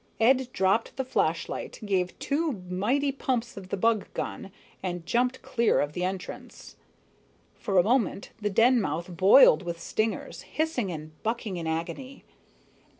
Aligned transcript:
Ed 0.19 0.51
dropped 0.51 0.95
the 0.97 1.05
flashlight, 1.05 1.79
gave 1.85 2.17
two 2.17 2.63
mighty 2.67 3.11
pumps 3.11 3.55
of 3.55 3.69
the 3.69 3.77
bug 3.77 4.07
gun, 4.15 4.51
and 4.81 5.05
jumped 5.05 5.43
clear 5.43 5.79
of 5.79 5.93
the 5.93 6.03
entrance. 6.03 6.75
For 7.53 7.77
a 7.77 7.83
moment, 7.83 8.31
the 8.41 8.49
den 8.49 8.81
mouth 8.81 9.15
boiled 9.15 9.61
with 9.61 9.79
stingers, 9.79 10.41
hissing 10.41 10.91
and 10.91 11.11
bucking 11.21 11.55
in 11.57 11.67
agony. 11.67 12.25